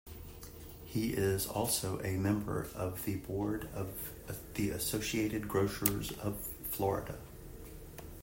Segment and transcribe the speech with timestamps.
[0.83, 4.13] He is also a member of the board of
[4.55, 6.39] the Associated Grocers of
[6.71, 7.19] Florida.